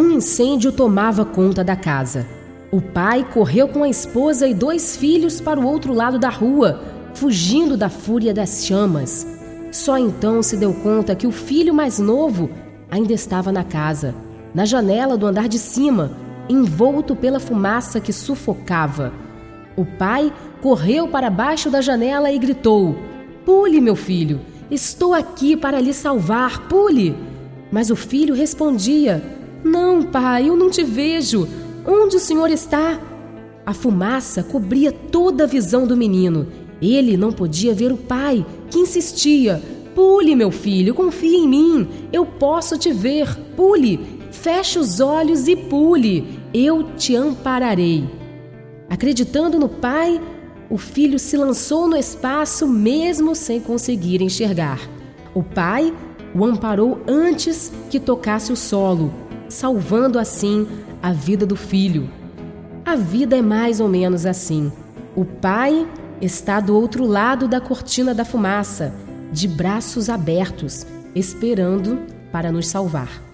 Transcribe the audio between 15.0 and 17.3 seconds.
do andar de cima, envolto